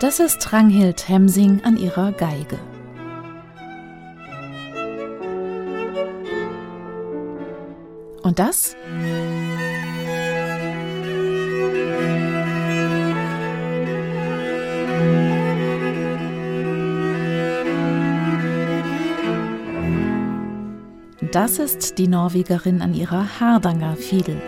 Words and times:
Das 0.00 0.18
ist 0.18 0.50
Ranghild 0.50 1.10
Hemsing 1.10 1.60
an 1.62 1.76
ihrer 1.76 2.12
Geige. 2.12 2.58
Und 8.22 8.38
das? 8.38 8.74
Das 21.30 21.58
ist 21.58 21.98
die 21.98 22.08
Norwegerin 22.08 22.80
an 22.80 22.94
ihrer 22.94 23.38
Hardanger 23.38 23.96
Fiedel. 23.96 24.40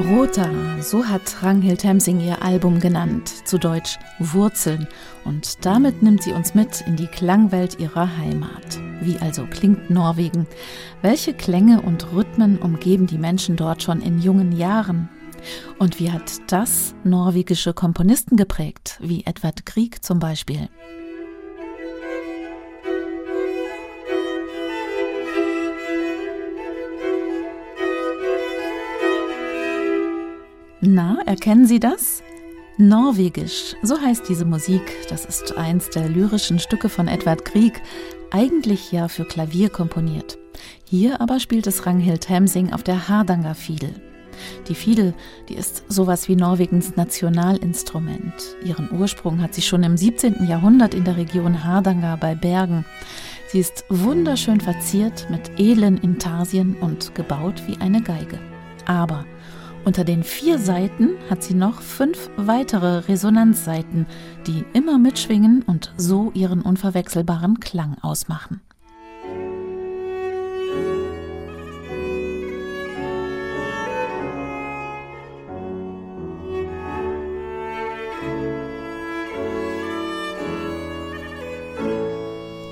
Rota, 0.00 0.48
so 0.80 1.04
hat 1.04 1.42
Ranghild 1.42 1.84
Hemsing 1.84 2.20
ihr 2.20 2.42
Album 2.42 2.80
genannt, 2.80 3.46
zu 3.46 3.58
Deutsch 3.58 3.98
Wurzeln, 4.18 4.88
und 5.24 5.64
damit 5.66 6.02
nimmt 6.02 6.22
sie 6.22 6.32
uns 6.32 6.54
mit 6.54 6.80
in 6.86 6.96
die 6.96 7.06
Klangwelt 7.06 7.78
ihrer 7.78 8.16
Heimat. 8.16 8.80
Wie 9.02 9.18
also 9.18 9.44
klingt 9.44 9.90
Norwegen? 9.90 10.46
Welche 11.02 11.34
Klänge 11.34 11.82
und 11.82 12.12
Rhythmen 12.12 12.58
umgeben 12.58 13.06
die 13.06 13.18
Menschen 13.18 13.56
dort 13.56 13.82
schon 13.82 14.00
in 14.00 14.20
jungen 14.20 14.52
Jahren? 14.52 15.10
Und 15.78 16.00
wie 16.00 16.10
hat 16.10 16.32
das 16.46 16.94
norwegische 17.04 17.74
Komponisten 17.74 18.36
geprägt, 18.36 18.98
wie 19.02 19.24
Edvard 19.26 19.66
Grieg 19.66 20.02
zum 20.02 20.18
Beispiel? 20.18 20.70
Na, 30.92 31.18
erkennen 31.24 31.66
Sie 31.66 31.78
das? 31.78 32.20
Norwegisch, 32.76 33.76
so 33.80 34.00
heißt 34.00 34.28
diese 34.28 34.44
Musik. 34.44 34.82
Das 35.08 35.24
ist 35.24 35.56
eins 35.56 35.88
der 35.90 36.08
lyrischen 36.08 36.58
Stücke 36.58 36.88
von 36.88 37.06
Edvard 37.06 37.44
Grieg, 37.44 37.80
eigentlich 38.32 38.90
ja 38.90 39.06
für 39.06 39.24
Klavier 39.24 39.68
komponiert. 39.68 40.36
Hier 40.84 41.20
aber 41.20 41.38
spielt 41.38 41.68
es 41.68 41.86
Ranghild 41.86 42.28
Hemsing 42.28 42.72
auf 42.72 42.82
der 42.82 43.08
Hardanger 43.08 43.54
Fiedel. 43.54 43.94
Die 44.66 44.74
Fiedel, 44.74 45.14
die 45.48 45.54
ist 45.54 45.84
sowas 45.86 46.26
wie 46.26 46.34
Norwegens 46.34 46.96
Nationalinstrument. 46.96 48.56
Ihren 48.64 48.90
Ursprung 48.90 49.40
hat 49.40 49.54
sie 49.54 49.62
schon 49.62 49.84
im 49.84 49.96
17. 49.96 50.44
Jahrhundert 50.44 50.94
in 50.94 51.04
der 51.04 51.16
Region 51.16 51.62
Hardanger 51.62 52.16
bei 52.16 52.34
Bergen. 52.34 52.84
Sie 53.46 53.60
ist 53.60 53.84
wunderschön 53.90 54.60
verziert 54.60 55.28
mit 55.30 55.52
edlen 55.56 55.98
Intarsien 55.98 56.74
und 56.80 57.14
gebaut 57.14 57.62
wie 57.68 57.80
eine 57.80 58.02
Geige. 58.02 58.40
Aber 58.86 59.24
unter 59.84 60.04
den 60.04 60.22
vier 60.22 60.58
Seiten 60.58 61.10
hat 61.28 61.42
sie 61.42 61.54
noch 61.54 61.80
fünf 61.80 62.30
weitere 62.36 62.98
Resonanzseiten, 62.98 64.06
die 64.46 64.64
immer 64.72 64.98
mitschwingen 64.98 65.62
und 65.62 65.92
so 65.96 66.30
ihren 66.34 66.62
unverwechselbaren 66.62 67.60
Klang 67.60 67.96
ausmachen. 68.02 68.60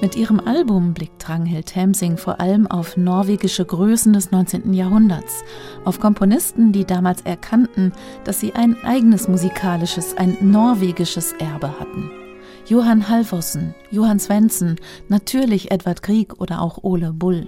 Mit 0.09 0.17
ihrem 0.17 0.41
Album 0.41 0.95
blickt 0.95 1.29
Ranghild 1.29 1.77
Hemsing 1.77 2.17
vor 2.17 2.41
allem 2.41 2.67
auf 2.67 2.97
norwegische 2.97 3.67
Größen 3.67 4.15
des 4.15 4.31
19. 4.31 4.73
Jahrhunderts, 4.73 5.45
auf 5.85 6.01
Komponisten, 6.01 6.73
die 6.73 6.87
damals 6.87 7.21
erkannten, 7.21 7.93
dass 8.25 8.41
sie 8.41 8.55
ein 8.55 8.83
eigenes 8.85 9.29
musikalisches, 9.29 10.17
ein 10.17 10.39
norwegisches 10.41 11.33
Erbe 11.33 11.79
hatten. 11.79 12.11
Johann 12.65 13.07
Halvorsen, 13.11 13.75
Johann 13.91 14.19
Svensson, 14.19 14.77
natürlich 15.09 15.71
Edvard 15.71 16.03
Grieg 16.03 16.41
oder 16.41 16.63
auch 16.63 16.83
Ole 16.85 17.13
Bull. 17.13 17.47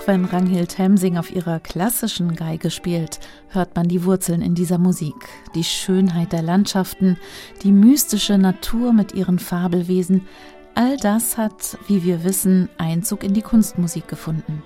Auch 0.00 0.06
wenn 0.06 0.24
Ranghild 0.24 0.78
Hemsing 0.78 1.18
auf 1.18 1.30
ihrer 1.30 1.60
klassischen 1.60 2.34
Geige 2.34 2.70
spielt, 2.70 3.20
hört 3.48 3.76
man 3.76 3.86
die 3.86 4.04
Wurzeln 4.04 4.40
in 4.40 4.54
dieser 4.54 4.78
Musik. 4.78 5.14
Die 5.54 5.62
Schönheit 5.62 6.32
der 6.32 6.40
Landschaften, 6.40 7.18
die 7.62 7.70
mystische 7.70 8.38
Natur 8.38 8.94
mit 8.94 9.12
ihren 9.12 9.38
Fabelwesen, 9.38 10.26
all 10.74 10.96
das 10.96 11.36
hat, 11.36 11.76
wie 11.86 12.02
wir 12.02 12.24
wissen, 12.24 12.70
Einzug 12.78 13.22
in 13.22 13.34
die 13.34 13.42
Kunstmusik 13.42 14.08
gefunden. 14.08 14.62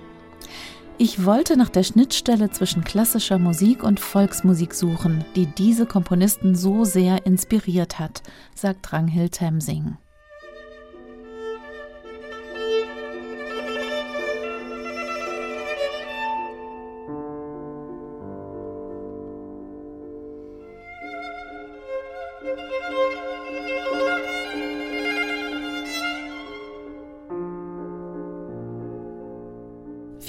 Ich 0.97 1.25
wollte 1.25 1.57
nach 1.57 1.69
der 1.69 1.83
Schnittstelle 1.83 2.51
zwischen 2.51 2.85
klassischer 2.85 3.37
Musik 3.37 3.83
und 3.83 3.99
Volksmusik 3.99 4.73
suchen, 4.73 5.25
die 5.35 5.47
diese 5.47 5.85
Komponisten 5.85 6.55
so 6.55 6.85
sehr 6.85 7.25
inspiriert 7.25 7.99
hat, 7.99 8.23
sagt 8.53 8.93
Ranghild 8.93 9.41
Hemsing. 9.41 9.97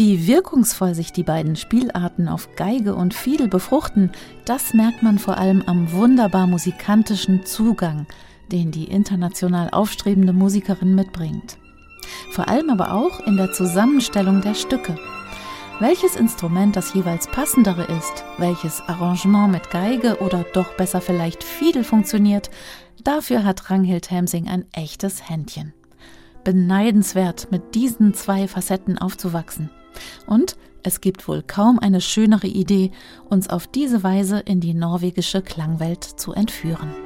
Wie 0.09 0.28
wirkungsvoll 0.28 0.94
sich 0.94 1.12
die 1.12 1.25
beiden 1.25 1.56
Spielarten 1.56 2.28
auf 2.28 2.55
Geige 2.55 2.94
und 2.94 3.12
Fiedel 3.12 3.49
befruchten, 3.49 4.12
das 4.44 4.72
merkt 4.72 5.03
man 5.03 5.19
vor 5.19 5.37
allem 5.37 5.65
am 5.67 5.91
wunderbar 5.91 6.47
musikantischen 6.47 7.44
Zugang, 7.44 8.06
den 8.53 8.71
die 8.71 8.84
international 8.84 9.69
aufstrebende 9.72 10.33
Musikerin 10.33 10.95
mitbringt. 10.95 11.59
Vor 12.31 12.47
allem 12.47 12.71
aber 12.71 12.93
auch 12.93 13.19
in 13.27 13.37
der 13.37 13.53
Zusammenstellung 13.53 14.43
der 14.43 14.55
Stücke. 14.55 14.97
Welches 15.81 16.15
Instrument 16.15 16.77
das 16.77 16.95
jeweils 16.95 17.27
passendere 17.27 17.83
ist, 17.83 18.25
welches 18.39 18.83
Arrangement 18.83 19.50
mit 19.50 19.71
Geige 19.72 20.21
oder 20.21 20.45
doch 20.53 20.77
besser 20.77 21.00
vielleicht 21.00 21.43
Fiedel 21.43 21.83
funktioniert, 21.83 22.49
dafür 23.03 23.43
hat 23.43 23.71
Ranghild 23.71 24.12
Hemsing 24.12 24.47
ein 24.47 24.66
echtes 24.71 25.28
Händchen. 25.28 25.75
Beneidenswert, 26.45 27.49
mit 27.50 27.75
diesen 27.75 28.15
zwei 28.15 28.47
Facetten 28.47 28.99
aufzuwachsen. 28.99 29.69
Und 30.27 30.57
es 30.83 31.01
gibt 31.01 31.27
wohl 31.27 31.43
kaum 31.43 31.79
eine 31.79 32.01
schönere 32.01 32.47
Idee, 32.47 32.93
uns 33.29 33.51
auf 33.51 33.67
diese 33.67 34.03
Weise 34.03 34.39
in 34.39 34.61
die 34.61 34.75
norwegische 34.75 35.43
Klangwelt 35.43 36.05
zu 36.05 36.33
entführen. 36.33 37.06